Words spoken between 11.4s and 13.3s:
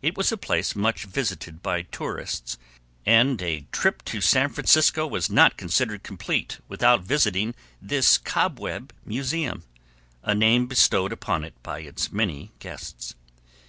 it by its many guests.